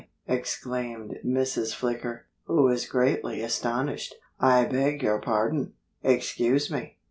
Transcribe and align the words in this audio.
exclaimed 0.27 1.13
Mrs. 1.23 1.75
Flicker, 1.75 2.25
who 2.45 2.63
was 2.63 2.87
greatly 2.89 3.43
astonished. 3.43 4.15
"I 4.39 4.65
beg 4.65 5.03
your 5.03 5.21
pardon! 5.21 5.73
Excuse 6.03 6.71
me! 6.71 6.97